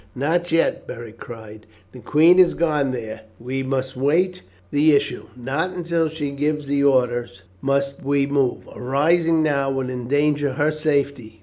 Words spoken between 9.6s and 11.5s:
would endanger her safety.